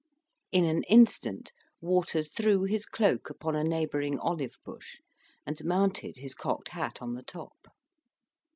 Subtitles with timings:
[0.51, 4.97] In an instant Waters threw his cloak upon a neighbouring olive bush,
[5.45, 7.67] and mounted his cocked hat on the top.